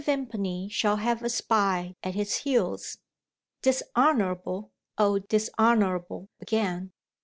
Vimpany 0.03 0.67
shall 0.67 0.95
have 0.95 1.21
a 1.21 1.29
spy 1.29 1.95
at 2.01 2.15
his 2.15 2.37
heels. 2.37 2.97
Dishonourable! 3.61 4.71
oh, 4.97 5.19
dishonourable 5.19 6.27
again! 6.41 6.91